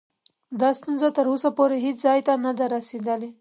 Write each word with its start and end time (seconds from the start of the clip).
دا 0.61 0.69
ستونزه 0.79 1.07
تر 1.17 1.25
اوسه 1.31 1.49
پورې 1.57 1.77
هیڅ 1.85 1.97
ځای 2.05 2.19
ته 2.27 2.33
نه 2.45 2.51
ده 2.57 2.65
رسېدلې. 2.75 3.29